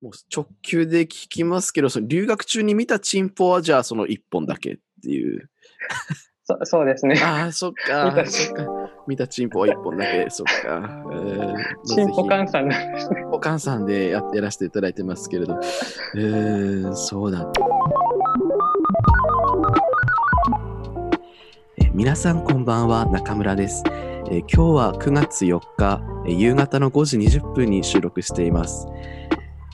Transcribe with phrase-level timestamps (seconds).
[0.00, 5.50] もう直球で聞きますけど、その留学中に見たチンポはじゃあその一本だけっていう。
[6.44, 7.20] そそうですね。
[7.22, 8.14] ああ、そっか。
[9.08, 11.02] 見たチンポは一本だけ、そっか。
[11.12, 13.24] えーチンポ換算なんですね。
[13.32, 15.58] お母さんでややらせていただいてますけれど。
[16.16, 17.50] えー、そうだ。
[21.78, 23.82] えー皆さんこんばんは、中村です。
[23.88, 28.86] えー今日は9月4日、えー夕方の5時20分に収録しています。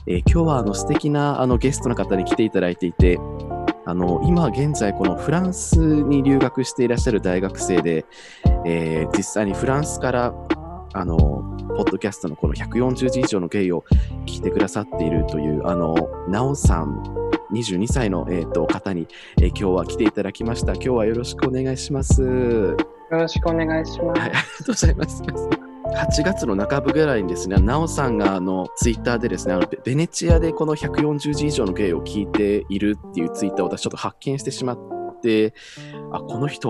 [0.07, 3.19] えー今日はあの素敵なあのゲストの方に来ていただいていて、
[3.85, 8.05] あの今現在このフランスに留学していらっしゃる大学生で、
[8.65, 10.33] えー実際にフランスから
[10.93, 13.83] あのポッドキャストのこの140字以上のゲイを
[14.25, 15.95] 聞いてくださっているというあの
[16.29, 17.03] ナオさん
[17.51, 19.07] 22歳の、えー、と方に、
[19.41, 20.73] えー今日は来ていただきました。
[20.73, 22.23] 今日はよろしくお願いします。
[22.23, 22.77] はい、よ
[23.11, 24.21] ろしくお願いします。
[24.21, 25.64] ありがとうございます。
[25.93, 34.79] 8月の半ばぐらいにですね、ナオさんがあのツイッターでですね、あのベネチアでこの140字以上のゲイを聞いているっていうツイッターを私ちょっと発見してしまっ
[35.21, 35.53] て、
[36.11, 36.69] あ、この人、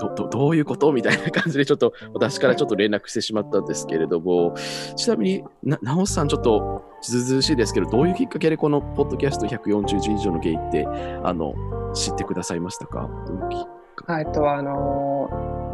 [0.00, 0.92] どどどういうこと？
[0.92, 4.54] みたいな感じでちょっと私からちょっと連絡してしまったんですけれども、
[4.94, 10.86] ちなみにな、ナオさんちょっとずずしいですけど、どういうきっかけでこのポッドキャスト140字以上のゲイって
[11.24, 11.52] あの
[11.94, 13.10] 知ってくださいましたか？
[13.26, 13.66] どういうき
[14.06, 15.70] はい、えっと、あの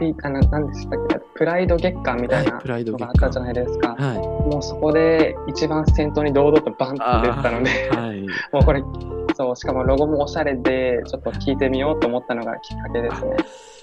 [0.00, 3.94] ー、LGBT、あの、何でしたっけ、プライド月間みたいなはいプライドのがあったじゃないですか。
[3.98, 4.18] はい。
[4.18, 8.26] もうそこで一番先頭に堂々とバンって出てたので、はい。
[8.52, 8.82] もうこれ、
[9.34, 13.36] そう、しかもロゴもおしゃれで、ちょっと聞いてみようと思ったのがきっかけですね。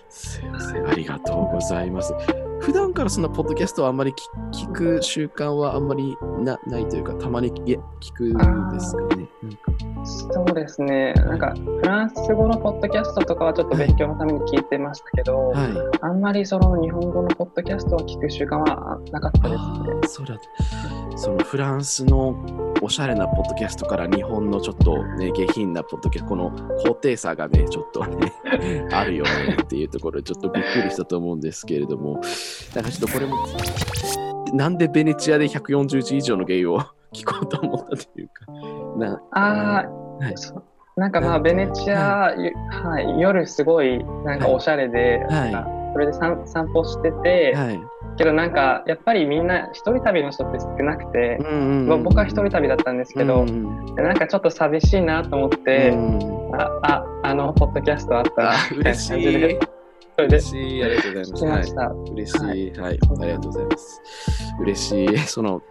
[0.10, 2.14] すいません、ありがとうございます。
[2.62, 4.12] 普段からそんなポッドキャストはあんまり
[4.52, 7.80] 聞聞く習慣はあんまりなないというか、たまに聞
[8.14, 9.28] くんですかね。
[10.04, 11.14] そうですね。
[11.14, 15.68] なんか、フランス語のポッドキャストとかはちょっと勉強のために聞いてましたけど、はい。
[16.02, 19.94] あんまりその日本語のポッドキャストを聞く習慣はなかったですあね。
[20.04, 20.36] あ、そうだ。
[21.16, 22.36] そのフランスの
[22.82, 26.52] おしゃれなポッドキャストから日本のちょっとね、下品なポッドキャスト、この
[26.86, 28.34] 高低差がね、ちょっとね、
[28.92, 32.22] あるよねっていうところでちょっとびっくりしたと思うんですけれども、
[32.76, 33.36] なんかちょっとこれも、
[34.54, 36.80] なんでベネチアで140字以上のゲイを
[37.14, 38.46] 聞こうと思ったというか、
[38.98, 39.86] なあ
[40.22, 40.38] あ、はい。
[40.38, 40.62] そ
[40.96, 45.78] なんかまあベネチア、ゆはい、夜すごいなんかおしゃれで、はい。
[45.94, 47.80] それで散散歩してて、はい。
[48.18, 59.60] けどなんかやっぱりみんな一人旅の人って少なくて、うんまあ僕は一人旅だったんですけど、うんでなんかちょっと寂しいなと思って、うんあああのポッドキャストあったらあみたいな嬉し感じでい。
[60.18, 60.84] それで嬉しい。
[60.84, 61.32] ありがとうございます。
[61.34, 61.88] 聞きました。
[62.12, 63.00] 嬉しい、はい。
[63.22, 64.02] ありがとうございます。
[64.60, 65.18] 嬉しい。
[65.20, 65.62] その、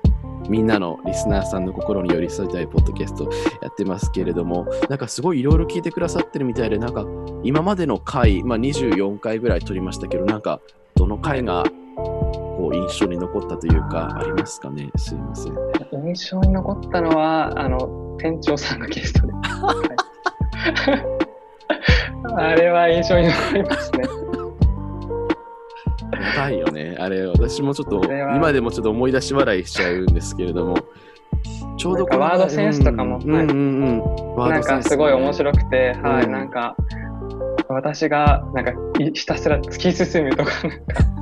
[0.49, 3.25] みんなのリスナーさんの心に寄り添いたいポッドキャスト
[3.61, 7.05] やってますけれども、なんかすごいいろいろ聞いてくださってるみたいで、なんか
[7.43, 10.61] 今までの回、まあ、24回ぐらい撮りましたけど、なんか
[10.95, 11.65] どの回が
[12.57, 14.91] こう印象に残ったというか、ありますかね？
[14.97, 15.55] すいません。
[15.93, 21.17] 印象に残ったのはあの店長さんのゲストで、はい。
[22.39, 24.05] あれは印象に残りますね。
[26.13, 26.97] やばいよね。
[26.99, 30.77] あれ、私もちょっと今でもちょっと思い出し笑いしちゃうんですけれども、
[31.77, 34.35] ちょうどワードセンスとかもうんうんうん。
[34.35, 34.51] うん。
[34.51, 36.33] なんかすごい面白くて、はい、うん。
[36.33, 36.77] なんか
[37.69, 41.16] 私がなんかいひたすら突き進むとかなんか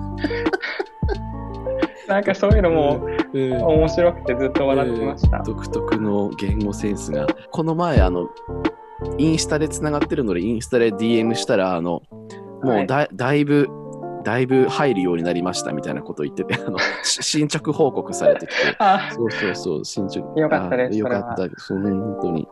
[2.08, 5.38] なんかそういうのもうん面白くてずっと笑ってました。
[5.42, 7.26] 独特の言語センスが。
[7.50, 8.28] この前、あの、
[9.18, 12.02] インスタでつながってるので、インスタで DM したら、あの、
[12.62, 13.68] もうだ,、だいぶ、
[14.22, 20.20] だいぶ入るようになりましたみたいなことを言ってて、あのし進捗報告されてきて、あそうそうそう、進捗。
[20.40, 21.66] よかったですあよかったです。
[21.66, 22.48] そうね、本当に。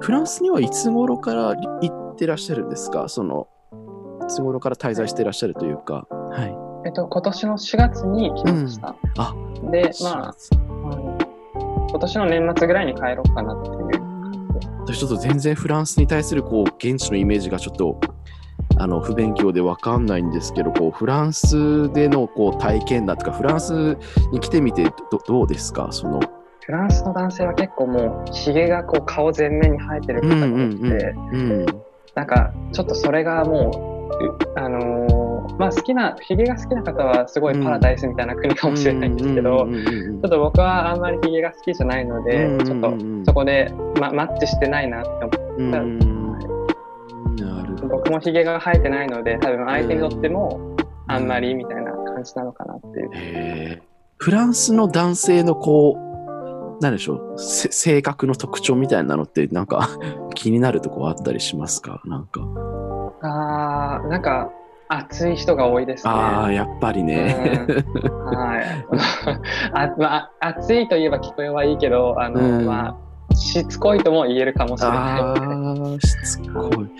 [0.00, 3.08] フランスにはいつ頃から行ってらっしゃるんですか？
[3.08, 3.48] その、
[4.22, 6.06] いつ頃から滞在してらっしゃるというか。
[6.30, 6.63] はい。
[6.84, 8.94] えっと今年の4月に来ました。
[9.18, 9.34] あ
[9.70, 11.18] でまあ、うん。
[11.88, 13.76] 今年の年末ぐらいに帰ろうかなっていう。
[14.86, 17.98] 私ちょっと全然フランスに対するこう現地のイメージがちょっと
[18.76, 23.96] あの不勉強でわかんないんですけどこうフランスでのこう体験だとかフランス
[24.32, 25.88] に来てみてどどうですか？
[25.90, 26.20] その。
[26.66, 31.66] フランスの男性は結構もうひげがこう顔全面に生えてる方が多くて、うん。
[32.14, 35.23] なんかちょっとそれがもううあのー
[35.58, 42.94] まあ好きなひげが好きな方はすごいパラダイスみたいな国かもしれないんですけど、ちょっと僕はあんまりひげが好きじゃないので、うんちょっと
[43.26, 45.98] そこで、ま、マッチしてないなって思ってうん
[47.36, 47.88] なるほど。
[47.88, 50.76] 僕もひげが生えてないので多分相手にとっても
[51.06, 53.82] あんまりみたいな感じなのかなっていう。
[54.16, 55.98] フランスの男性のこ
[56.80, 59.88] うなんでしょうせ性格の特徴みたいなのってなんか
[60.34, 62.00] 気になるとこあったりしますか？
[62.04, 62.40] なんか。
[63.22, 64.50] あーなんか
[64.96, 66.12] 熱い人が多いですね。
[66.12, 67.66] ああ、やっぱりね。
[67.68, 68.64] うんはい。
[69.72, 72.96] あまあ、暑いといえば聞こえはいいけど、あの、うんま
[73.30, 74.98] あ、しつこいとも言えるかもしれない。
[74.98, 76.90] ああ、しつこい。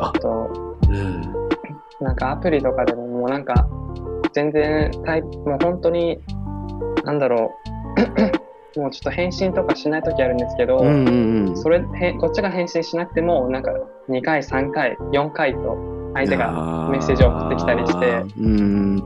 [0.00, 1.22] ああ、と、うん。
[2.00, 3.68] なんかアプリとかでももうなんか、
[4.32, 6.18] 全然タイプ、もう本当に、
[7.04, 7.54] なんだろ
[8.76, 11.56] う、 もうちょっと返信とかしないときあるんですけど、うんうんうん。
[11.56, 13.72] それへこっちが返信しなくても、なんか
[14.08, 19.02] 2回、3回、4回と相手がメッセージを送ってきたりしてあーうん。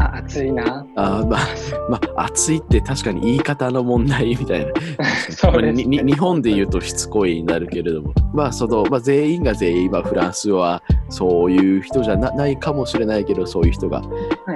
[0.00, 0.84] あ暑いな。
[0.96, 1.40] あーまあ、
[1.88, 4.72] まあ、暑いって確かに言い方の問題みたいな。
[5.30, 14.06] そうですね日本で言うとしつこいになるけれども、まあそのまあ、全員が全員、まあ、フランスはそういう人じゃなないかもしれないけど、そういう人がは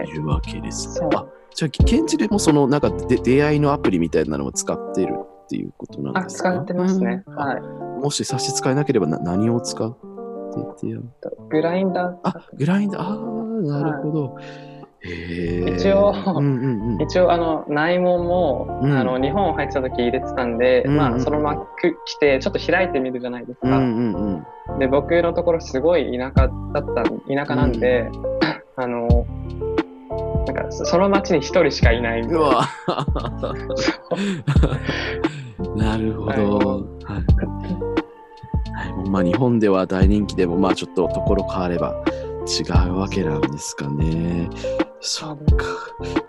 [0.05, 0.95] いいるわけです。
[0.95, 1.25] そうあ
[1.55, 5.15] じゃあ、現地でもそのなんかで出会いのアプリみたいなのを使ってる
[5.45, 6.53] っていうことなんあ、ですか？
[6.53, 7.23] 使ってますね。
[7.27, 7.61] うんはい。
[8.03, 9.97] もし差し支えなければな何を使っ
[10.75, 13.17] ててやとグラインダーあ、グラインダー、ああ、
[13.83, 14.37] なるほど。
[15.01, 15.75] へえ。
[15.77, 17.03] 一応うんうんうん。
[17.03, 24.79] 一応あの内門も、うんあの日本入ってた時入れてたんで、うんまあそのままく来てちょっと開いてみるじゃないですか、うんうんうん。
[24.79, 28.11] で僕のところすごい田舎だった田舎なんで、
[28.77, 29.27] あの
[30.47, 32.41] なんかそその町に一人しかいないみたいう
[35.77, 36.87] な なるほど。
[37.05, 37.48] はい。
[39.05, 42.03] まあ日本では大人気でも、まあちょっとところ変われば
[42.47, 44.49] 違うわけなんですかね。
[45.01, 45.65] そっか。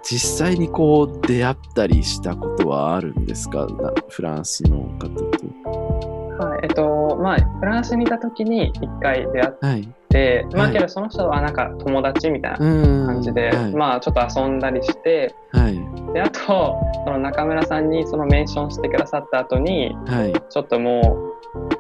[0.04, 3.66] 実際にこう出会ったりしたことはあるんですか？
[3.66, 6.46] なフランスの方と。
[6.46, 9.90] はいえっとまあフランスにいた時に一回出会っはい。
[10.10, 13.06] て、まはいあけどその人はなんか友達みたいなうん。
[13.08, 13.74] 感じで、はい。
[13.74, 16.14] まあちょっと遊んだりしてはい。
[16.14, 16.76] であと
[17.06, 20.34] その中村さんにそのメンションしてくださった後にはい。
[20.50, 21.79] ちょっともう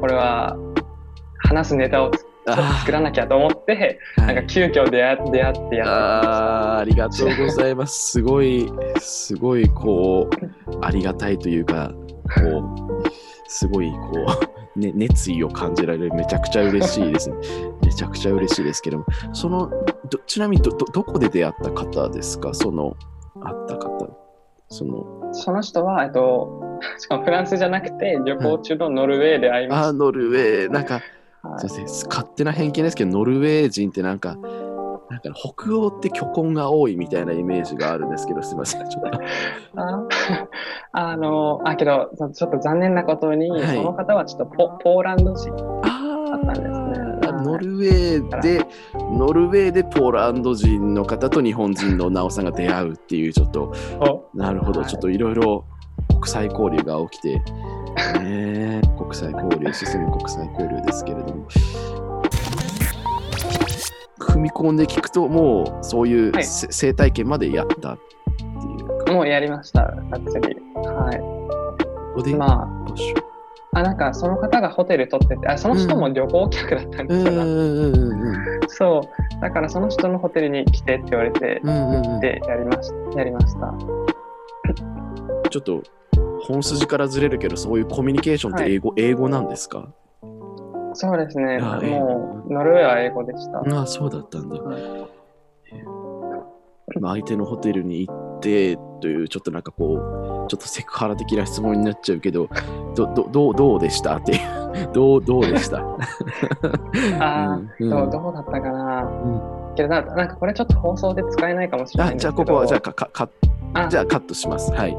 [0.00, 0.56] これは
[1.48, 2.10] 話すネタを
[2.80, 8.12] 作らなきゃと思ってーなんか急遽出会出会ってやっあーありがとうございます。
[8.18, 11.92] すごい、すごい、こう、ありがたいというか、
[12.40, 12.74] こ
[13.04, 13.08] う、
[13.48, 14.26] すごい、こ
[14.76, 17.36] う、ね、熱意を感じられる、めちゃくちゃ嬉しいですね。
[17.84, 19.68] めちゃくちゃ嬉しいですけども、その、
[20.08, 22.54] どちなみにど、ど、どこで出会った方ですか？
[22.54, 22.96] その、
[23.42, 24.08] 会った方。
[24.68, 26.62] その、その人は、えっと、
[26.98, 31.00] しかもフランスじゃなくて旅行中のノルウェーで会いましあー、ノルウェー、なんか、
[31.42, 31.48] た。
[31.48, 31.68] はい。
[31.68, 34.36] そうですね、勝手な偏見ですけど、ノルウェー人ってなんか、
[35.10, 38.88] なんか北欧って巨根が多いみたいなイメージがあるんですけど、すみません。
[38.88, 39.18] ちょっと。
[39.80, 40.02] あ
[40.92, 43.76] あの、あ、けど、そちょっと残念なことに、はい。
[43.76, 45.52] その方はちょっとポポーランド人。
[45.82, 46.98] ああったんですね。
[47.00, 47.08] はい
[47.38, 48.66] ノルウェーで、
[49.12, 53.72] ノルウェーでポーランド人の方と日本人のナオさんが出会うっていう、ちょっと、
[54.34, 54.88] なるほど、はい。
[54.88, 55.64] ちょっといろいろ
[56.18, 57.42] 国際交流が起きて、ね
[58.24, 61.46] え、国際交流、進む国際交流ですけれども。
[64.18, 67.98] 踏み込んで聞くと、もうそういうはいせ生態圏までやったっ
[68.36, 68.46] てい
[68.84, 70.56] うか、もうやりました、がっつり。
[70.74, 71.10] は
[72.14, 73.14] ここでま所。
[73.72, 79.00] あ、あ、なんかその方がホテル取ってて、あその人も旅行客だったんですよ、んうんうんそ
[79.38, 79.40] う。
[79.40, 81.60] だからその人のホテルに来てって言われて、
[82.20, 83.18] でやりました。
[83.18, 83.74] やりました。
[85.50, 85.82] ちょっと
[86.48, 89.88] 本筋からずれるけど、そういうコミュニケーションって英語,、英語なんですか？
[90.94, 91.58] そうですね。
[91.62, 93.58] あもう、ノルウェーは英語でした。
[93.58, 94.56] ああ、そうだったんだ。
[94.60, 95.08] はい
[97.00, 102.48] まあ相手のホテルに行ってという、ちょっとなんかこう、ちょっとセクハラ的な質問になっちゃうけど、
[102.96, 104.16] どどどうどうでした？
[104.16, 104.38] って いう、
[104.94, 105.84] どうどうでした？
[107.20, 109.02] あうんどうどうだったかな？
[109.04, 109.06] う
[109.72, 112.32] んけどな、なんかこれちょっと放送で使えないかもしれないあじゃあ。
[112.32, 113.28] ここはじゃあかかか
[113.74, 114.72] あじゃあカットします。
[114.72, 114.96] はい。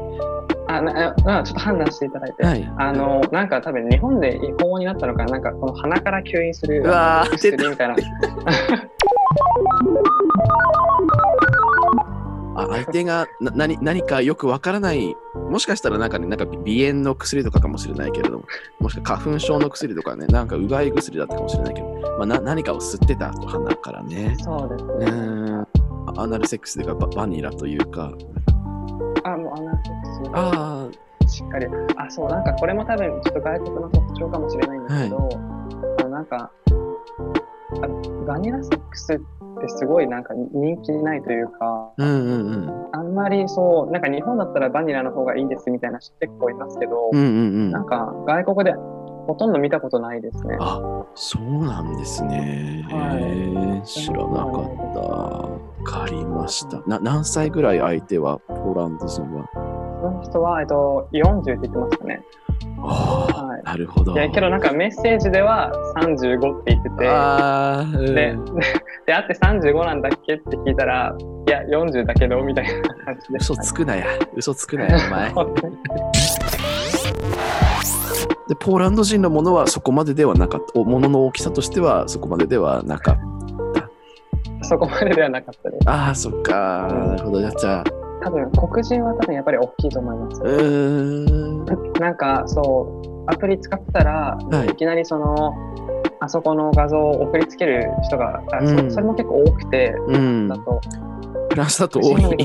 [0.76, 2.44] あななちょっと判断していただいて。
[2.44, 2.72] はい。
[2.78, 7.96] あの、なんか多分日本で違法になったのかな、なんかこの鼻から吸引するうわー薬みたいな。
[12.56, 16.60] あ相手がな何何かよくわからない、もしかしたらなんかね、なんか鼻
[16.92, 18.44] 炎の薬とかかもしれないけれども、
[18.80, 24.36] もしくは花粉症の薬とかね、なんかうがい薬だったかもしれないけど、まあ、な何かを吸ってたと鼻からね。
[24.40, 25.64] そうですうね。
[26.16, 28.12] アナルセックスというかババニラというか、
[29.24, 30.88] あ、もうアナフィクあ
[31.28, 31.66] スしっかり。
[31.96, 35.28] あ、そう、なんかこれも多分ちょっと外国の特徴かもしれないんですけど、
[36.00, 36.50] あのなんか
[37.82, 37.88] あ
[38.26, 39.22] バニラセックスって
[39.68, 42.88] すごいなんか人気ないというか、あ、うんうんうん。
[42.92, 47.30] あんまりそう、なんか日本だったらバニラの方がいいですみたいな人結構いますけど、うんうんう
[47.68, 48.74] んなんか外国で
[49.26, 50.56] ほとんど見たことないですね。
[50.60, 52.86] あ、そうなんですね。
[52.90, 55.00] はい知らなかった。
[55.00, 56.82] わかりました。
[56.86, 59.48] な何歳ぐらい相手は、ポーランド人は？
[60.02, 62.22] その人は、えっと、40って言ってましたね。
[62.78, 64.12] はい、なるほど。
[64.12, 68.34] いや、けどなんかメッセージでは35って言ってて、あうん、で、
[69.06, 71.14] で、あって35なんだっけって聞いたら、
[71.46, 73.38] いや、40だけど、みたいな感じで。
[73.38, 74.06] 嘘つくなや。
[74.34, 75.32] 嘘つくなや、お前。
[78.50, 80.80] で、ポーランド人のものはそこまでではなかった。
[80.80, 83.16] ものの大きさとしてはそこまでではなかっ
[83.72, 83.88] た。
[84.66, 85.88] そこまでではなかったです。
[85.88, 86.88] ああ、そっか。
[86.90, 87.48] なるほど。
[87.48, 87.84] じゃあ、
[88.24, 90.42] 多分黒人は多分やっぱり大きいと思います。
[90.42, 91.64] うん
[92.00, 95.54] なんかそうアプリ使ってたら、はい、いきなりその
[96.18, 100.80] あそこの画像を送りつける人が、うん、そそれも結構多くて、うん、だと。
[101.50, 102.22] フランスだと多い。
[102.22, 102.36] はい、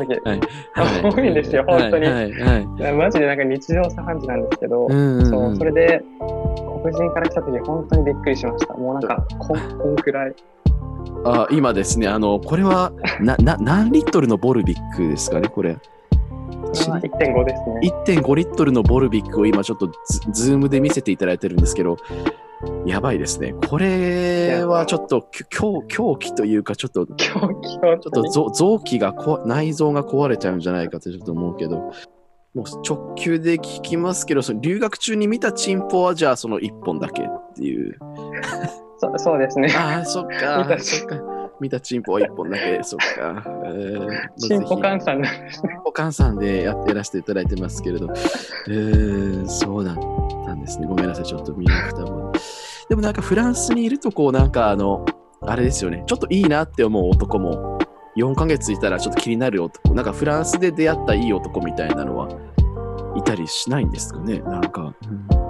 [1.03, 2.05] 多いんですよ、本当に。
[2.05, 8.73] はいはい、マジでなんか日常茶飯事なんですけど、うんそうそれで黒人から来た時本当にびっくりしました。
[8.73, 10.35] もうなんかここんくらい。
[11.23, 15.77] あ今ですね、あの、これはなな何リットルのボルビックですかね、これ。
[16.73, 17.91] 1.5ですね。
[18.05, 19.89] 1.5リットルのボルビックを今ちょっと
[20.31, 21.97] ズームで見せていただいてるんですけど、
[22.85, 23.53] やばいですね。
[23.67, 27.37] これはちょっと狂狂気というか、ちょっと、ちょ
[27.97, 29.13] っと臓器が
[29.45, 31.91] 内臓が壊れちゃうんじゃないかとちょっと思うけど、
[32.55, 37.97] もう直球で聞きますけど、その留学中に見たチンポはじゃあその1本だけっていう。
[38.97, 39.73] そそうですね。
[39.75, 40.59] ああ、そっか。
[40.59, 41.34] 見たそっか。
[41.59, 43.43] 見たチンポは一本だけ、そっか。
[43.65, 45.79] えー、チンポ換算なんですね。
[45.83, 48.09] ポ換算でやってらせていただいてますけれど、
[48.67, 49.95] えー、そうだっ
[50.45, 50.87] たんですね。
[50.87, 52.31] ごめんなさい、ちょっと見なくても。
[52.89, 55.05] でもなんかフランスにいると、こう、なんかあの、
[55.41, 57.79] あれですよね、ちょっといいなって思う男も、
[58.17, 62.29] 4ヶ月いたらちょっと気になる男、なんかフランスで出会ったいい男みたいなのは
[63.15, 64.93] いたりしないんですかね、なんか。
[65.29, 65.44] うん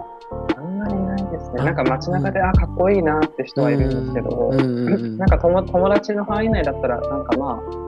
[1.55, 1.63] ね。
[1.65, 7.85] なんか街中で、あ、かっこいいなって人はいるんですけど、なんか友友達の範囲内だったら、なんかまあ、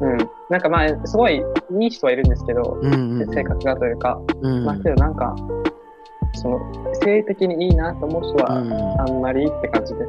[0.00, 0.18] うん、
[0.50, 1.42] なんかまあ、すごいい
[1.86, 2.78] い人はいるんですけど、
[3.32, 4.20] 性格がというか、
[4.64, 5.34] まあけどなんか、
[6.34, 6.60] その
[6.94, 8.52] 性的にいいなと思う人は
[9.06, 10.06] あんまりって感じで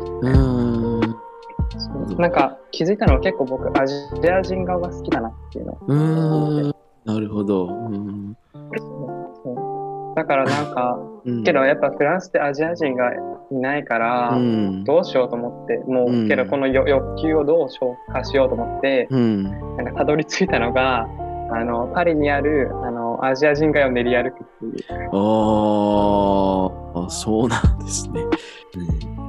[1.80, 3.96] す、なんか気づいたのは結構僕アジ
[4.30, 6.74] ア人側が好きだなっていうのを
[7.06, 8.38] なるほど、うん
[10.18, 13.12] だからなんか、うん、けどやっぱフランスってアジア人が
[13.52, 21.08] いないから、うん、どうしようと思って、もう、うん、けどこの欲求をどう消化しようと思って、なんかたどり着いたのが、
[21.52, 24.86] あの、パリにある、あの、アジア人街を練り歩くっていう。
[24.90, 26.72] あ
[27.06, 28.22] あ、そうなんですね。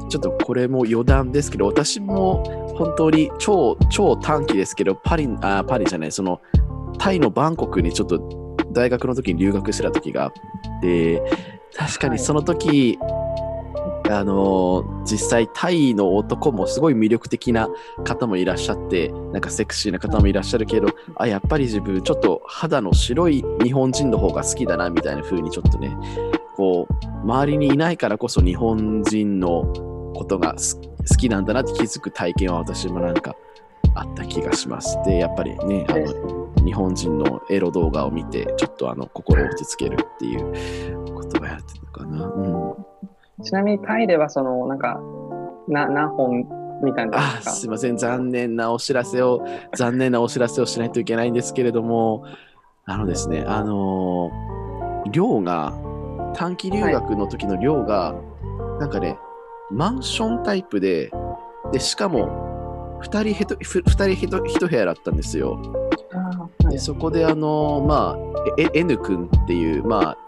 [0.08, 2.42] ちょっとこれも余談ですけど、私も
[2.78, 6.40] 本当に超、超短期ですけど、パリ、あ、パリじゃない、その、
[6.98, 8.18] タイのバンコクにちょっと
[8.72, 10.32] 大学の時に留学してた時があっ
[10.80, 11.22] て
[11.76, 17.68] 確かにその時、はい、あの実際タイの男もすごい魅力的な
[18.04, 25.96] 方もいらっしゃってなんかセクシーな方もいらっしゃるけどあやっぱり自分ちょっと肌の白い日本人の方が好きだなみたいな風にちょっとね
[26.56, 29.62] こう周りにいないからこそ日本人の
[30.14, 33.36] ことが好きなんだなって気づく体験は私もなんか
[34.40, 34.98] 気がします。
[35.04, 42.26] で、やっぱりね、あの日本人のエロ動画を見て、ちょっとあの心を落ち着けるっていうことをやってたかな。
[42.26, 42.48] う
[43.40, 45.00] ん、ちなみにタイではその、なんか、
[45.68, 46.46] な何本
[46.82, 52.24] 見たんですかあすいません、残念なお知らせを、残念なお知らせをしないといけないんですけれども、
[52.84, 55.74] あのですね、あのー、寮が、
[56.34, 59.18] 短期留学の時の寮が、はい、なんかね、
[59.70, 61.10] マンションタイプで、
[61.72, 62.47] で、しかも、
[63.00, 63.46] 2人
[64.26, 65.60] 1部屋だったんですよ。
[66.68, 70.18] でそこであのまあ N 君っていうまあ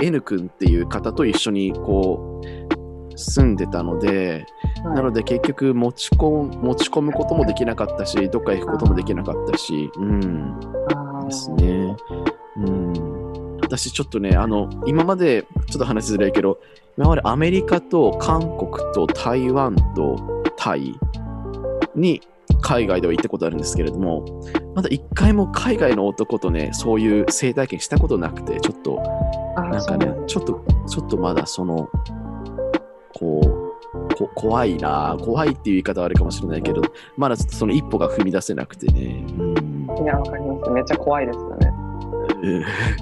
[0.00, 4.46] N 君っていう方と一緒にこう住んでたので、
[4.84, 10.60] はい、なので結局持ち込持ち込むこともできなかったしどっか行くこともできなかったしうん。
[11.26, 11.96] ですね。
[12.56, 13.58] うん。
[13.60, 16.58] 私ちょっとねあの今までちょっと話しづらいけど
[16.96, 20.94] 今までアメリカと韓国と台湾とタイ
[21.98, 22.22] に
[22.60, 24.24] 海外では行ったことあるんですけれども、
[24.74, 28.96] まだ一回も海外の男とね、そういう性体験したことなくて、ちょっと、
[29.56, 31.88] なんかね、ちょっと、ちょっとまだその、
[33.14, 33.68] こう、
[34.16, 36.82] こ怖いな怖いっていう言い方はあるかもしれないけど、
[37.16, 39.24] まだその一歩が踏み出せなくてね。
[39.38, 40.70] うん、いや、わかります。
[40.70, 41.72] めっちゃ怖いですよね。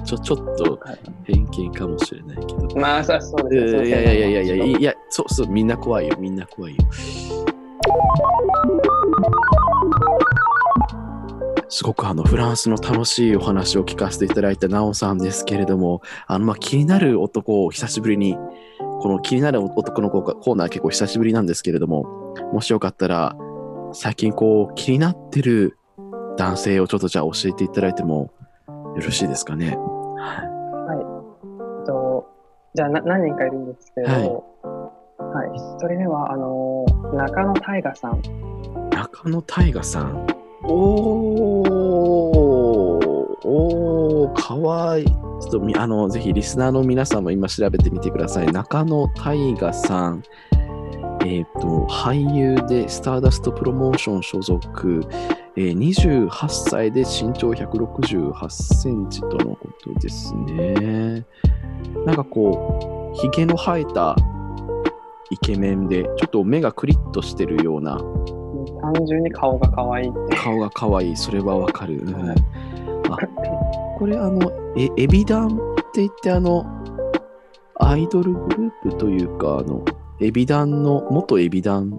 [0.05, 0.79] ちょちょっと
[1.23, 2.79] 偏見かもしれないけど。
[2.79, 3.87] まあ、そうですね。
[3.87, 6.79] いやいやいやいやいや、いや、そうそう、みんな怖いよ、みんな怖いよ。
[11.77, 18.35] すごくあのフランスの楽しいお話を聞かせていただいたナオさんですけれども、あのまあ気になる男を久しぶりに、
[18.79, 23.37] この気になる男のコーナー結構久しぶりなんですけれども、もしよかったら、
[23.93, 25.77] 最近こう気になってる
[26.35, 28.33] 男性をちょっとじゃあ教えていただいても
[28.95, 29.77] よろしいですかね？
[29.77, 30.97] はい。
[30.97, 32.27] えっと、
[32.73, 38.19] じゃあな何人かいるんですけど、はい、はい、1人目は、あのー、中野大河さん。
[38.89, 40.25] 中野大河さん。
[40.63, 45.05] おー、おー、かわいい。
[45.05, 48.47] ちょっとみあのぜひリスナーの皆さんも今調べてみてください。
[48.47, 50.23] 中野大河さん。
[51.21, 55.03] えっ、ー、と、俳優でスターダストプロモーション所属、
[55.55, 61.25] えー、28歳で身長168センチとのことですね。
[62.05, 64.15] なんかこう、ひげの生えた
[65.29, 67.97] イケメンで、ちょっと目がクリッとしてるような。
[68.81, 70.11] 単純に顔が可愛い
[70.41, 71.99] 顔が可愛い、それはわかる。
[71.99, 72.35] うん、
[73.09, 73.17] あ
[73.97, 75.49] これ、あの、えエビダンっ
[75.93, 76.65] て言って、あの、
[77.79, 79.83] アイドルグループというか、あの、
[80.19, 81.91] エビダンの、元エビダン、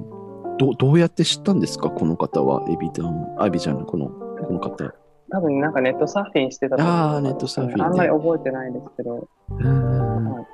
[0.59, 4.93] どどうやって知ったんですか、この方は、エビダン、アビじゃん、この、この方。
[5.31, 9.29] 多分なんかネットサーフィンしてたと思ああ、ネットサーフィン、あんまり覚えてないですけど。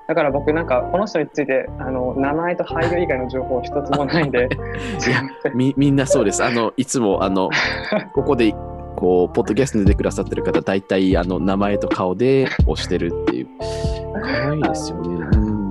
[0.06, 4.48] だから僕なんかこの人についてあの名前と配慮以外の情報一つもないんで。
[5.54, 6.44] みみんなそうです。
[6.44, 7.48] あのいつもあの
[8.14, 8.54] ここで
[9.04, 13.48] こうポッドキャストに出てくださってる方大体あの名前と顔で押してるっていう。
[13.58, 15.70] 可愛いですよね、うん、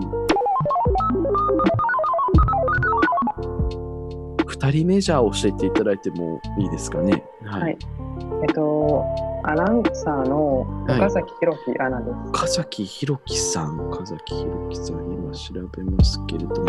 [4.45, 7.23] 2人目じゃあ教えていただいてもいいですかね。
[7.43, 7.77] はい、はい
[8.43, 9.03] えっと、
[9.43, 12.11] アナウンサーの岡崎弘樹アナです。
[12.11, 16.67] はい、岡崎弘樹さん、岡崎弘樹さん、今調べますけれども、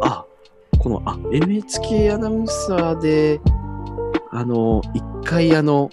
[0.00, 0.24] あ、
[0.78, 3.40] この、あ、NHK アナウンサーで、
[4.34, 5.90] あの、一回あの、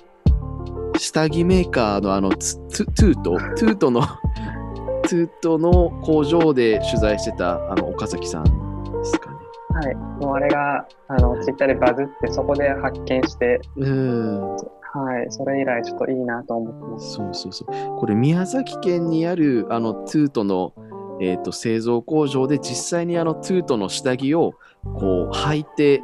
[0.98, 4.02] 下着メーカーのあの、トゥート、トゥートの、
[5.08, 8.50] トゥートの工場で取材してたあの岡崎さんで
[9.04, 9.38] すかね。
[9.74, 14.58] はい、もうあれがあの、ツイッターでバズって、そこで発見して、うんは
[15.24, 17.14] い、それ以来ちょっといいなと思ってます。
[17.14, 17.98] そうそうそう。
[18.00, 20.74] これ、宮崎県にあるあのトゥートの、
[21.22, 24.54] えーと、製造工場で実際にあのトゥートの下着を
[24.96, 26.02] こう履いて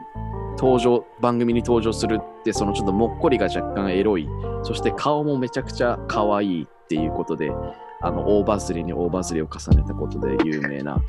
[0.57, 4.27] 登場、番組に登場するって、そのちょっともっこりが若干エロい、
[4.63, 7.51] そして顔もめちゃくちゃ可愛いっていうことで、
[8.01, 11.01] あの大バズりに大バズりを重ねたことで有名な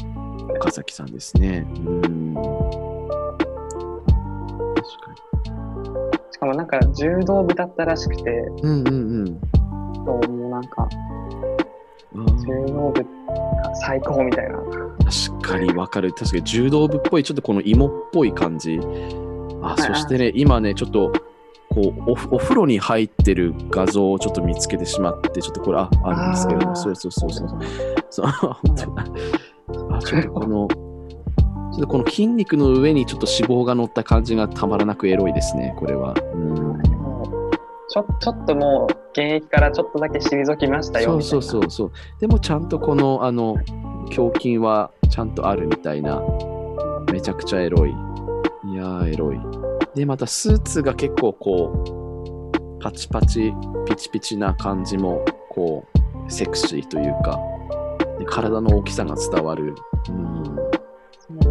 [0.58, 1.66] 岡崎さんですね。
[1.76, 2.34] うん
[4.74, 5.16] 確かに。
[6.30, 8.30] しかもなんか柔道部だったらしくて、
[8.62, 8.90] うんうんう
[9.24, 9.40] ん。
[9.94, 10.88] そうもうなんか、
[12.14, 13.06] 柔道部
[13.82, 14.58] 最高みたいな。
[14.58, 16.12] 確かにわかる。
[16.12, 18.80] 確かに柔道部っぽい、ちょっとこの芋っぽい感じ。
[19.62, 21.12] あ、そしてね、今ね、ちょっと
[21.70, 27.48] こうおお風呂に入ってる画像をちょっと見つけてしまって、ちょっとこれああるんですけれども、そうそうそうそう。
[28.10, 36.14] そう本当あちょっとこの、ちょっとこの筋肉の上にちょっと脂肪が乗った感じがたまらなくエロいですね、これは。
[36.34, 36.78] うん
[37.90, 41.92] ちょちょっともう現役からちょっとだけ退きましたよそうそうそうそう。
[42.20, 43.56] でもちゃんとこのあの
[44.14, 46.22] 胸筋はちゃんとあるみたいな。
[47.12, 47.94] めちゃくちゃエロい。
[49.08, 49.40] エロい。
[49.94, 53.52] で、またスーツが結構こう、パチパチ、
[53.86, 55.84] ピチピチな感じも、こ
[56.26, 57.38] う、セクシーというか、
[58.18, 59.74] で体の大きさが伝わる。
[60.08, 61.48] うん、そうですね。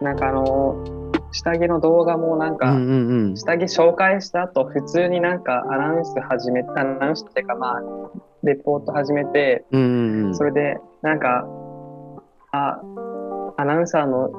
[0.00, 2.76] なんかあの下着の動画もなんか、
[3.34, 7.82] 下着紹介した後、普通になんかアナウンス始めた、アナウンスっていうかまあ、
[8.42, 9.64] レポート始めて、
[10.32, 11.46] それでなんか、
[12.52, 12.80] あ、
[13.58, 14.30] アナウンサーの、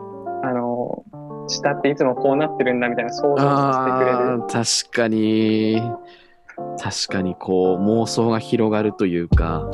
[0.44, 1.04] あの、
[1.48, 4.42] 下っていつもこうなってるんだみたいな想像させてくれる。
[4.48, 5.82] 確かに、
[6.80, 9.70] 確かにこう妄想が広がるというか、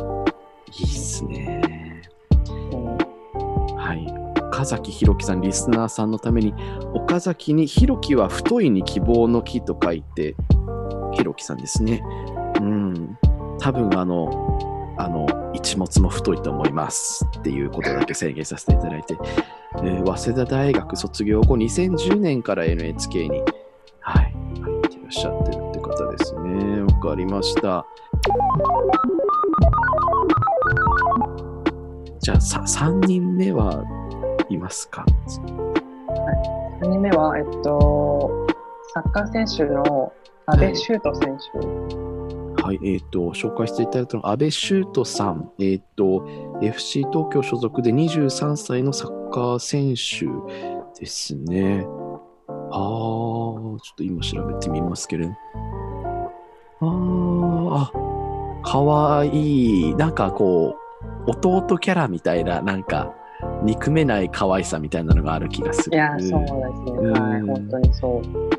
[0.80, 2.02] いいっすね。
[3.76, 4.08] はい。
[4.48, 6.54] 岡崎弘樹さん、リスナーさんのために、
[6.94, 10.36] 岡崎に弘樹は太いに希望の木と書いて、
[11.14, 12.04] 弘樹さんですね。
[12.62, 13.18] うん。
[13.60, 14.30] 多分あの、
[14.98, 19.18] あの、一物も太いと思いますっていうことだけ宣言させていただいて、
[19.78, 23.42] えー、早稲田大学卒業後、2010年から NHK に、
[24.00, 26.82] はい、入ってらっしゃってるって方ですね。
[26.82, 27.86] わかりました。
[32.20, 33.84] じゃあさ、3人目は
[34.50, 35.08] いますか、は
[36.82, 38.48] い、?3 人目は、えっと、
[38.94, 40.14] サッカー選手の
[40.46, 41.58] 阿部修斗選手。
[41.58, 42.13] はい、
[42.72, 46.26] えっ、ー、と、紹介していただいたのは、安倍修斗さん、えっ、ー、と、
[46.62, 50.28] FC 東京所属で23歳のサッカー選手
[51.00, 51.86] ですね。
[52.48, 55.32] ああ、ちょっと今調べてみますけれど。
[56.82, 59.96] ああ、かわいい。
[59.96, 60.76] なんかこ
[61.28, 63.14] う、弟キャラみたいな、なんか、
[63.64, 65.96] 憎めない可愛さみたいなのがある気がする。
[65.96, 67.20] いや、そうですね。
[67.20, 68.53] はい、本当にそう。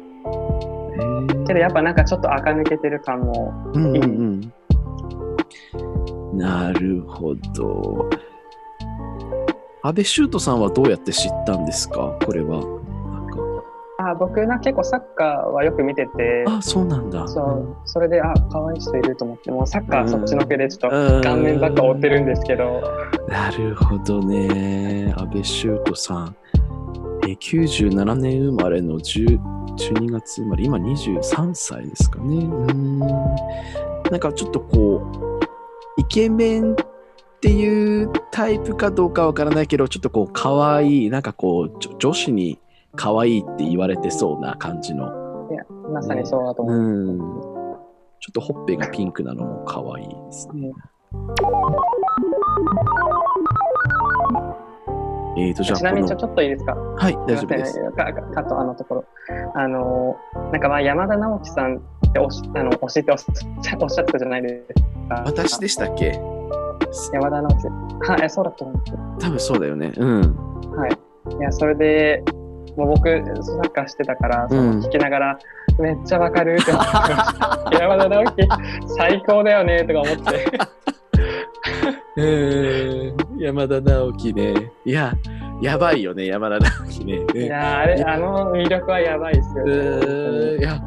[1.47, 3.81] けどやっぱなんかちょっと垢抜けてる感もいい。
[3.81, 4.43] うん
[6.33, 8.09] うん、なるほど。
[9.83, 12.17] 安倍修斗さんはどうやって知ったんですか？
[12.25, 12.63] これは。
[13.97, 17.27] あ僕な結構サッカーはよく見てて、あ、そうなんだ。
[17.29, 22.83] そう、それで、あ、可愛い人いると思って、もうサッカーそっちのけでちょっと顔面ばっか追ってるんですけど。
[23.29, 25.15] なるほどね。
[25.17, 26.37] 安倍修斗さん。
[27.27, 29.39] え97年生まれの10
[29.77, 32.37] 12月生まれ、今23歳ですかね。
[32.37, 32.99] うん。
[32.99, 33.07] な
[34.17, 36.77] んかちょっとこう、イケメンっ
[37.41, 42.59] ていうタイプかどうかわからないけど、ちょっとこう、可愛い、なんかこう、女子に
[42.97, 45.49] 可愛いって言われてそうな感じの。
[45.51, 46.77] いや、まさにそうだと思う。
[46.77, 47.19] うん。
[48.21, 50.73] ちょっとほっぺがピンクなのも可愛いですね。
[55.37, 56.75] えーと、じゃあちなみにちょっといいですか？
[56.75, 57.81] はい、大丈夫です。
[57.97, 59.05] カットあのところ。
[59.55, 60.17] あの、
[60.53, 65.23] なんかまあ山田直樹さんっておしあの教えておっしゃったじゃないですか。
[65.27, 66.21] 私でしたっけ？
[67.13, 67.69] 山田直樹。
[68.13, 69.27] はい、そうだと思います。
[69.27, 69.93] 多分そうだよね。
[69.97, 70.21] うん。
[70.77, 70.91] はい。
[70.91, 72.23] いや、それで、
[72.77, 75.39] もう僕、サッカーしてたから、その聞きながら、
[75.79, 76.85] うん、めっちゃわかるって思っ
[77.71, 78.49] て、 山田直樹、
[78.99, 80.23] 最高だよねとか思って。
[82.17, 84.73] えー、山田直樹ね。
[84.87, 85.13] いや、
[85.61, 87.27] やばいよね、山田直樹ね。
[87.35, 90.59] いや、あれ、あの魅力はやばいですよ、ね。
[90.59, 90.83] いや、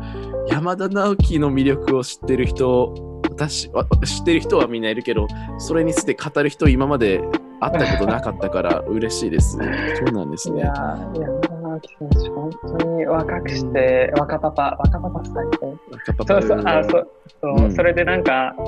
[0.50, 5.28] 山田直樹の魅力を知ってる人、私、知ってる人はみんないるけど、
[5.60, 7.22] それについて語る人、今まで
[7.60, 9.52] 会ったことなかったから 嬉しいです。
[9.52, 10.62] そうなんですね。
[10.62, 10.74] いや、
[11.14, 15.76] 山田直樹選手、本当に若くして、若パパ、若パパ最高。
[15.92, 17.08] 若パパ、そうそう、あ、そう、
[17.40, 18.64] そう、うん、それでなんか、そ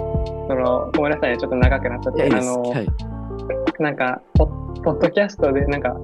[0.54, 2.88] の、ごめんなさい、ちょっと長くなっちゃって、あの、はい、
[3.80, 4.48] なんかポ、
[4.84, 5.96] ポッドキャストで、なんか、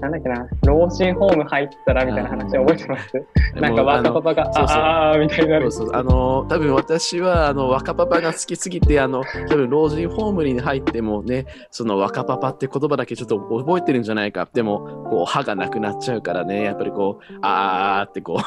[0.00, 3.24] なんだっけな、老人ホーム入ったらみたいな話覚えてます？
[3.54, 5.60] なんか若パパが、ああみたいな。
[5.62, 5.90] そうそう。
[5.94, 14.46] あの、多分私はあの若パパが好きすぎて、あの、多分老人ホームに入ってもね、その若パパって言葉だけちょっと覚えてるんじゃないか。
[14.52, 18.38] でも、こう、歯がなくなっちゃうからね、やっぱりこう、あーってこう、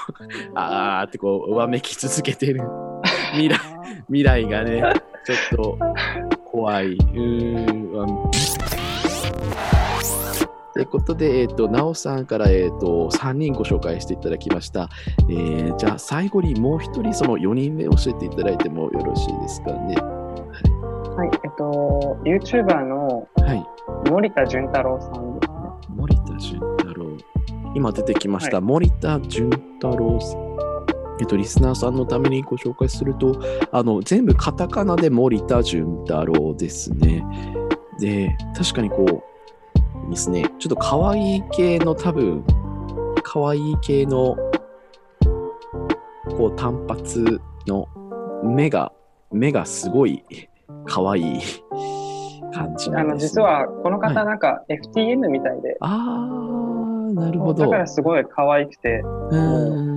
[0.53, 2.61] あーってこう、わめき続けてる
[3.31, 3.59] 未来、
[4.07, 4.83] 未来がね、
[5.25, 5.77] ちょっと
[6.57, 6.87] 怖い。
[6.87, 8.31] うーん。
[10.73, 14.89] ということで、えっ、ー、と、なおさんから、えっ、ー、と、3人ご紹介していただきました。
[15.29, 19.95] えー、じゃあ、最後にもう一人、その4人目教えていただいてもよろしいですかね。
[19.95, 23.27] はい、えっと、YouTuber の
[24.09, 25.59] 森田淳太郎さんですね。
[25.89, 27.17] 森田淳太郎。
[27.75, 30.66] 今出てきました、はい、森田淳太郎さん。
[31.19, 33.39] えっと、リスナーさんのためにご紹介すると、
[33.71, 37.25] あの、全部カタカナで森田淳太郎ですね。
[37.99, 42.43] で、確かにこう、ですね、ちょっと可愛い系の多分、
[43.23, 44.35] 可愛い系の、
[46.37, 47.87] こう単発の
[48.43, 48.91] 目が、
[49.31, 50.23] 目がすごい
[50.85, 51.41] 可愛い
[52.53, 55.69] 感じなんです、ね、あの、実はこの方なんか FTM みたいで。
[55.69, 55.87] はい、あ
[57.09, 57.63] あ、なるほど。
[57.63, 59.01] だからすごい可愛くて、
[59.31, 59.35] う
[59.93, 59.96] ん。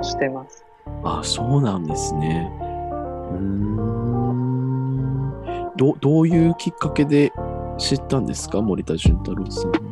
[0.00, 0.64] 推してます。
[1.02, 2.50] あそうなんですね。
[2.60, 5.30] うん。
[5.76, 7.32] どどういうきっかけで
[7.78, 8.60] 知ったんですか？
[8.60, 9.82] 森田俊太郎さんなん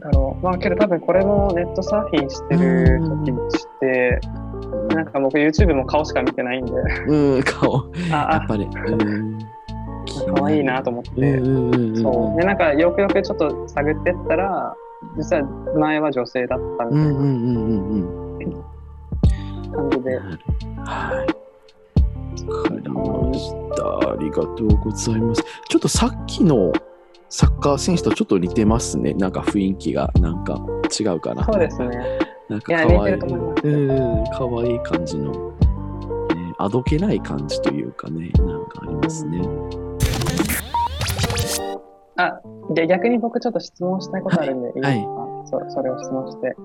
[0.00, 0.44] だろう。
[0.44, 4.20] まあけど多分これもネットサーフィンしてる時に知って、
[4.94, 6.72] なんか僕 YouTube も顔しか見てないんで。
[7.06, 7.90] うん、顔。
[8.10, 8.64] やっぱり。
[8.64, 9.38] うん
[10.34, 14.74] 可愛いなと思って、そうでなんかよくよくちょっと探ってったら
[15.16, 15.42] 実は
[15.78, 17.10] 前は女性だったみたいな
[20.08, 21.26] で、はい。
[22.46, 24.10] わかりました。
[24.10, 25.20] ありがとうござい。
[25.20, 25.44] ます。
[25.68, 26.72] ちょっとさっきの
[27.28, 29.12] サッカー選手とちょっと似てますね。
[29.14, 30.58] なんか雰囲気が、なんか
[30.98, 31.44] 違うかな。
[31.44, 31.98] そうですね。
[32.48, 33.18] なんか可愛い、い。
[33.18, 34.80] うん、可愛い。
[34.80, 37.20] 感じの、ね、あどけない。
[37.20, 37.84] 感じとい。
[37.84, 39.40] うかね、なんかありますね。
[42.16, 42.40] あ、
[42.70, 44.22] で逆に僕ちょっと質問したい。
[44.22, 45.00] ことあるんで、はい、い。
[45.00, 45.02] い。
[45.02, 46.56] ですか、はい、そそれを質問して。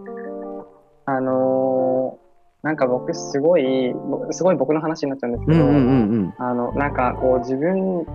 [1.05, 2.17] あの
[2.63, 3.93] なんか僕すごい、
[4.31, 5.59] すごい僕の話になっちゃうんですけど、
[6.37, 8.05] あの、なんかこう自分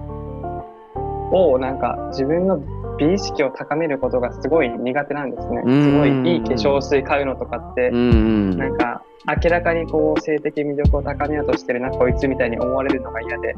[1.31, 2.59] を、なんか自分の
[2.99, 5.63] 美意識を高めることがすごい苦手なんですね。
[5.67, 9.03] すごいいい化粧水買うのとかって、なんか
[9.43, 13.55] 明らかにこう性的魅力を高めようとしてるな、こいつみたいに思われるのが嫌で。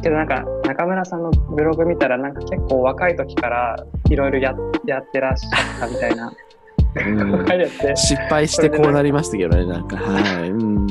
[0.00, 4.56] けどなんか中村さんのブログ見たらなんか結構若い時からいろいろやっ
[5.10, 6.32] てらっしゃったみたいな
[7.94, 10.50] 失敗してこうなりましたけどね、なんか、はい。
[10.50, 10.86] うん、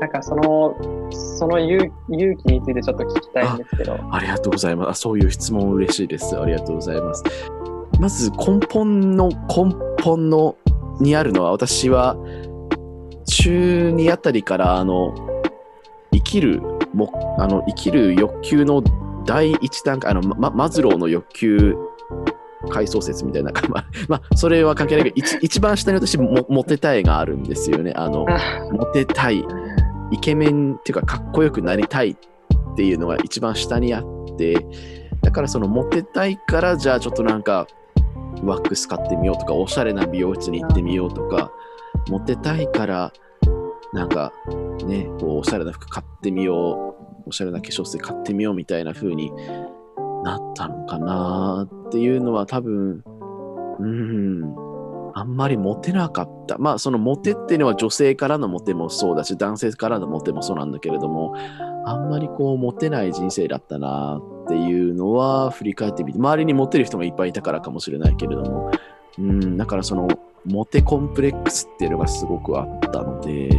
[0.00, 0.76] なんかその、
[1.10, 4.16] その勇勇気についてちょっと聞きたいんですけどあ。
[4.16, 5.02] ありがとうございます。
[5.02, 6.38] そういう質問嬉しいです。
[6.38, 7.22] ありがとうございます。
[8.00, 10.56] まず根本の根本の
[11.00, 12.16] にあるのは、私は
[13.26, 15.14] 中2あたりから、あの、
[16.12, 16.62] 生きる、
[16.94, 18.82] もあの生きる欲求の
[19.26, 21.76] 第一段階、あの、ま、マズローの欲求
[22.68, 27.92] 階層説みたいな、 まあ、まあ、それは関係ないけど、一一番下に私も、モテたいがあるんですよね。
[27.96, 28.26] あの、
[28.72, 29.44] モテたい、
[30.10, 32.16] イケメンっていうか、かっこよくなりたいっ
[32.76, 34.66] ていうのが一番下にあって、
[35.22, 37.66] だからそのモテたいから、じゃあちょっとなんか、
[38.44, 41.52] ワックス買ってみようとか、おしゃれな美容室に行ってみようとか、
[42.08, 43.12] モテたいから、
[43.92, 44.32] なんか
[44.86, 46.96] ね、こうおしゃれな服買ってみよ
[47.26, 49.32] う、おしゃれな化粧水買ってみようみたいな風に
[50.22, 53.02] なったのかなっていうのは多分、
[53.78, 54.54] うん、
[55.14, 56.58] あんまりモテなかった。
[56.58, 61.34] まあそのモテっていうのは女性からのモテもそうだし、男性からのモテもそうなんだけれども、
[61.86, 68.70] あんまりこうモテない人生だったなっていうのは振り返ってみて、周りにモテる人もいっぱいいたからかもしれないけれども、
[69.18, 70.08] うん、だからその
[70.44, 73.50] モテコンプレックスっていうのがすごくあったので、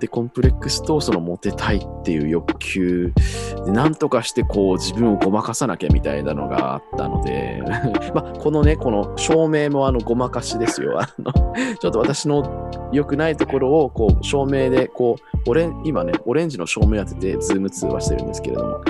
[0.00, 3.12] モテコンプレックスとそのモテたいっていう欲求
[3.66, 7.62] で、なんとかしてこう自分をごまかさなきゃみたいなのがあったので、
[8.14, 10.98] まあ、このね、この照明もあのごまかしですよ。
[10.98, 11.32] あの
[11.78, 18.80] ちょっと私の良くないところをこう照明でこう、オレン今ね、オレンジの照明当ててズーム通話してるんですけれども。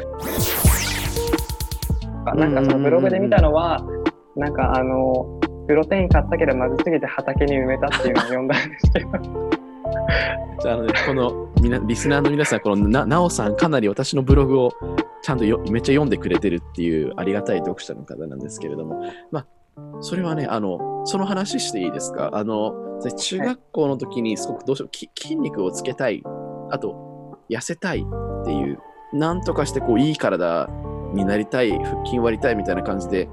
[2.36, 3.84] なんかそのブログで見たのは、
[4.36, 9.59] なんかあの、プロテイン買ったけどまずすぎて畑に埋めたっていうのを読んだんですけど。
[10.60, 14.72] じゃあ、ね、このみなリスナーの皆さん、このななおさん、かなり私のブログを
[15.22, 19.46] ちゃんとよめっちゃ読んでくれてるっていうありがたい読者の方なんですけれども、まあ、
[20.00, 22.30] それはね、あの、その話していいですか？
[22.32, 22.74] あの、
[23.16, 26.22] 中学校の時にすごくどうしても筋肉をつけたい、
[26.70, 28.78] あと、痩せたいっていう、
[29.12, 30.68] なんとかしてこういい体
[31.14, 33.28] になりたい、腹筋割りたいみたいな感じで、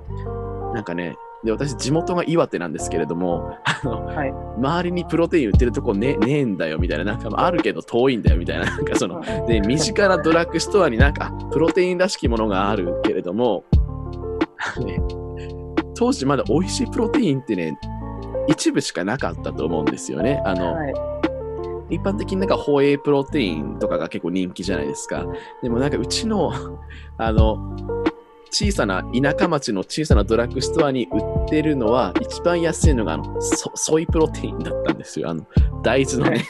[0.74, 13.64] なんかね、で、私、地元が岩手なんですけれども、あの、はい、周りにプロテイン売ってるとこねねえんだよみたいな、なんかあるけど遠いんだよみたいな、なんかその、で、身近なドラッグストアになんか、プロテインらしきものがあるけれども、
[14.84, 15.00] ね、
[15.96, 17.78] 当時まだ美味しいプロテインってね、
[18.48, 20.42] 一部しかなかったと思うんですよね。
[20.46, 20.94] あの、はい。
[21.90, 25.26] 一般的になんかホエイプロテインとかが結構人気じゃないですか。
[25.62, 26.52] でもなんかうちの、
[27.18, 27.97] あの、
[28.52, 35.30] 小さな田舎町の小さなドラッグストアに売ってるのは、一番安いのがあのソソイプロテインだったんですよ。
[35.30, 35.46] あの
[35.84, 36.46] 大豆のね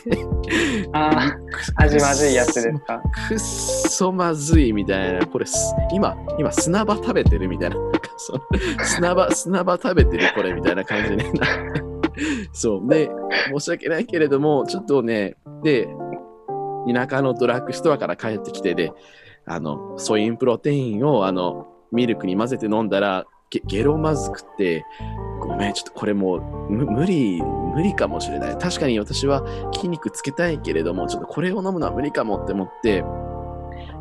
[0.93, 1.37] ああ、
[1.83, 3.01] 味まずいやつですか？
[3.29, 5.25] くっそまずいみたいな。
[5.25, 5.45] これ、
[5.93, 7.75] 今、今砂場食べてるみたいな。
[8.83, 11.31] 砂場、砂場食べてるこれみたいな感じで、ね。
[12.53, 12.89] そう。
[12.89, 13.09] で、
[13.53, 15.87] 申し訳ないけれども、ちょっとね、で、
[16.91, 18.91] 田舎のドラッグストアから帰ってきてで、
[19.45, 24.85] あの、ソインプロテインを、あの、ミルクに混ぜて飲んだらゲゲロまずくて
[25.39, 28.57] ごめんちょっとこれもう無理無理かもしれない。
[28.57, 33.03] 確かに私は筋肉つけたいけれどもちょっとこれを飲むのは無理かもって思って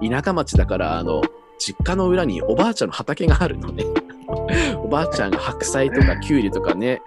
[0.02, 1.22] 田舎町だからあの
[1.58, 3.84] 実家の裏におばあちゃんの畑があるのね。
[4.82, 7.00] おばあちゃんが白菜とかきゅうりとかね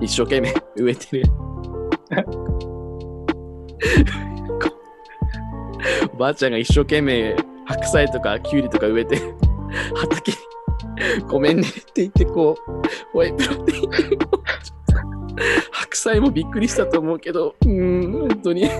[0.00, 1.24] 一生懸命 植えてる。
[6.12, 9.20] おばあちゃんが一生懸命白菜とかきゅうりとか植えて
[9.94, 10.38] 畑に
[11.26, 12.70] ごめんねって言ってこう、
[13.12, 13.82] ホワイトロテイン
[15.70, 18.68] 白菜もびっくりしたと思うけど、うん、本当に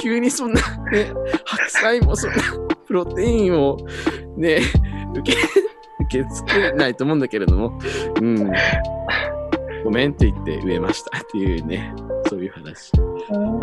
[0.00, 0.60] 急にそんな、
[0.92, 1.12] ね、
[1.44, 2.36] 白菜もそんな
[2.86, 3.76] プロテインを
[4.36, 4.60] ね、
[5.14, 5.38] 受け、
[6.04, 7.78] 受け付けないと思うんだけれども、
[8.20, 8.52] うん、
[9.84, 11.94] ごめんって言って植えましたっていうね、
[12.28, 12.92] そういう話。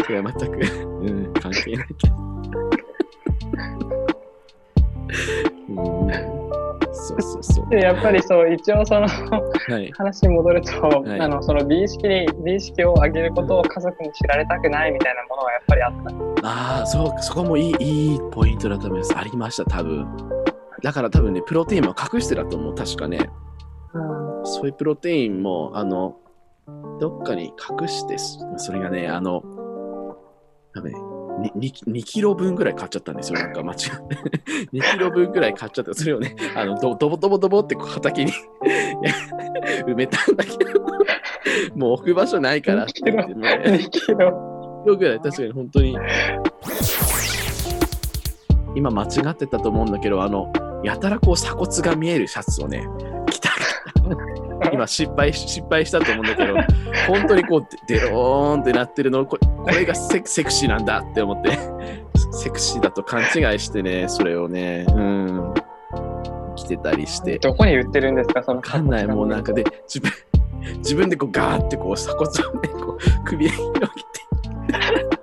[0.06, 0.60] それは全く、う
[1.30, 2.16] ん、関係ないけど。
[6.94, 7.76] そうそうそう。
[7.76, 15.94] やっぱりそう一応その、はい、話に戻ると、はい、あのその美意識に美意識を上げることを家族に知られたくないみたいなものはやっぱりあっ
[16.42, 16.50] た。
[16.50, 19.18] ああそうそこもいいいいポイントだと思います。
[19.18, 20.08] ありました多分。
[20.84, 23.30] だから多分ねプロテインも隠してたと思う確かね、
[23.94, 24.00] う
[24.44, 26.18] ん、そういうプロテインもあの
[27.00, 29.42] どっかに隠してそれがねあの
[30.76, 33.88] 多分ね 2, 2, キロ分ぐらい買っちゃったんですよ、なんか間違って
[34.74, 35.94] 2キロ分ぐらい買っちゃった。
[35.94, 38.32] それをね、あのどドボドボドボって畑に
[39.86, 40.82] 埋めたんだけど、
[41.76, 43.50] もう置く場所ないからって言って、ね、
[43.86, 45.98] 2キロぐらい、確かに本当に。
[48.76, 50.52] 今間違ってたと思うんだけど、あの、
[50.84, 52.88] やたらこう鎖骨が見えるシャツをね。
[54.74, 56.56] 今失敗失敗したと思うんだけど
[57.08, 61.58] 本当にこうデローンってなってるのこれこれがセセクシーなんだって思って
[62.32, 65.54] セクシーだと勘違いしてねそれをねうん
[66.56, 70.12] 着てたりしてどこに売ってるんですかそのわかんないもうなんかで自分
[70.78, 75.18] 自分でこうガーってこう鎖骨をねこう首に広げて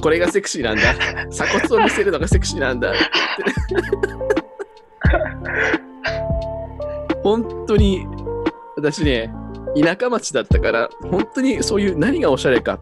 [0.00, 0.82] これがセクシーなんだ。
[1.30, 2.92] 鎖骨を見せるのがセクシーなんだ。
[7.24, 8.06] 本当に、
[8.92, 9.34] 私ね、
[9.74, 12.78] 田舎町だったから、本当にそういう何がおしゃれか。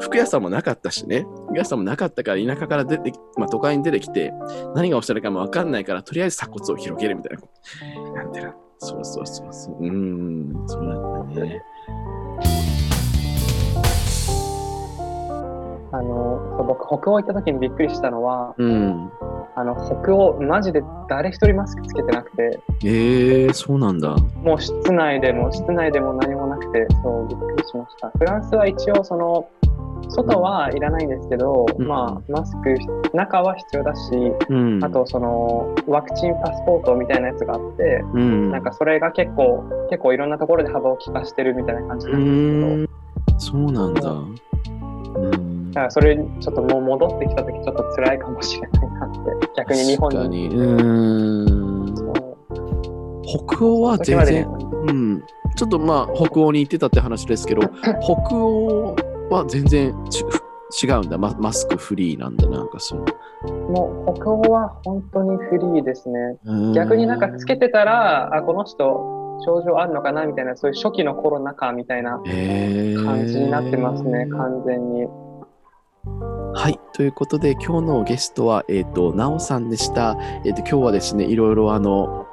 [0.00, 1.24] 服屋さんもなかったしね。
[1.48, 4.32] 服屋さんもなかったから、田舎から出て、まあ、都会に出てきて、
[4.74, 8.24] 何がおしゃれかもわかんないから、とりあえず鎖骨を広げるみたいな。
[8.24, 8.52] なんていうの？
[8.78, 9.76] そうそうそうそう。
[9.78, 11.62] うーん、そうなんだね。
[15.92, 19.10] あの、そう僕、北欧行った時にびっくりしたのは、うん。
[19.54, 24.16] あの、北欧、マジで誰一人マスクつけてなくて、えー、そうなんだ。
[24.42, 28.10] もう室内でも、室内でも何もなくて、そう、びっくりしました。
[28.18, 29.48] フランスは一応、その、
[30.08, 32.74] 外はいらないんですけど、うんまあ、マスク、
[33.14, 34.10] 中は必要だし、
[34.48, 34.84] うん。
[34.84, 38.50] あと、その、ワクチンパスポートみたいなやつがあって、うん。
[38.50, 42.88] なんかそれが結構、結構いろんなところで幅を利かしてるみたいな感じうなんで
[43.38, 44.10] すけど、ーん、そうなんだ。
[44.10, 45.80] うんだ。
[45.80, 49.10] からそれ、ちょっともう戻ってきた時ちょっと辛いかもしれないなっ
[49.40, 50.48] て、逆に日本に。
[50.48, 51.94] うーん。
[53.24, 55.22] 北欧は全然、うん。
[55.56, 57.62] ちょっとまあ、北欧に行ってたって話ですけど、
[58.02, 58.96] 北欧
[59.30, 60.24] は全然ち
[60.84, 61.34] 違うんだマ。
[61.38, 62.48] マスクフリーなんだ。
[62.48, 63.04] なんかその。
[63.68, 66.38] もう北欧は本当にフリーですね。
[66.74, 75.06] 逆になんかつけてたら、あ、この人症状あるのかなみたいな、そういう初期のコロナ禍みたいな感じになってますね、完全に。
[76.54, 76.78] はい。
[76.92, 80.16] ということで、今日のゲストは、えっ、と、なおさんでした。
[80.44, 82.26] えっ、と、今日はですね、いろいろあの、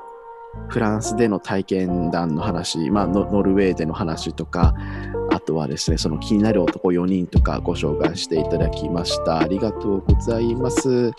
[0.67, 4.73] フランスでの体験談の話、まあノ、ノルウェーでの話とか、
[5.31, 9.39] あとはですね、その気になる男4人とかご紹介していただきました。
[9.39, 11.11] ありがとうございます。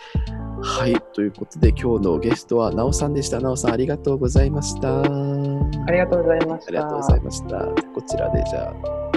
[0.62, 0.94] はい。
[1.14, 3.40] ということで、今日のゲストはなおさんでした。
[3.40, 4.88] なおさん、ありがとうございました。
[4.88, 6.70] あありがとうございました。
[6.72, 7.58] りがとうございました。
[7.94, 9.09] こちらで、じゃあ。